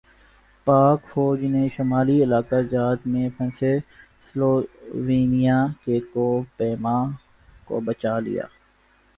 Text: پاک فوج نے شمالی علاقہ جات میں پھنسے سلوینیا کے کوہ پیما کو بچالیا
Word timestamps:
پاک 0.67 0.99
فوج 1.07 1.39
نے 1.45 1.63
شمالی 1.75 2.17
علاقہ 2.23 2.61
جات 2.71 3.05
میں 3.07 3.27
پھنسے 3.37 3.73
سلوینیا 4.23 5.59
کے 5.85 5.99
کوہ 6.13 6.41
پیما 6.57 6.97
کو 7.65 7.79
بچالیا 7.79 8.45